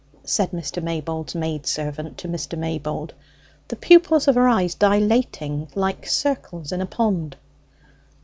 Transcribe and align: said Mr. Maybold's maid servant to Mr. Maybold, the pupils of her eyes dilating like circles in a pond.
said 0.23 0.49
Mr. 0.49 0.81
Maybold's 0.81 1.35
maid 1.35 1.67
servant 1.67 2.17
to 2.17 2.27
Mr. 2.27 2.57
Maybold, 2.57 3.11
the 3.67 3.75
pupils 3.75 4.27
of 4.27 4.33
her 4.33 4.47
eyes 4.47 4.73
dilating 4.73 5.67
like 5.75 6.07
circles 6.07 6.71
in 6.71 6.81
a 6.81 6.87
pond. 6.87 7.35